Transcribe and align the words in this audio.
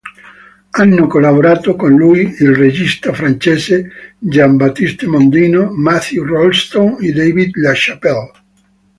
Hanno 0.71 1.05
collaborato 1.05 1.75
con 1.75 1.93
lui 1.95 2.21
il 2.21 2.55
regista 2.55 3.13
francese 3.13 4.15
Jean 4.17 4.57
Baptiste 4.57 5.05
Mondino, 5.05 5.69
Matthew 5.75 6.23
Rolston, 6.25 6.95
David 7.01 7.55
LaChapelle. 7.57 8.31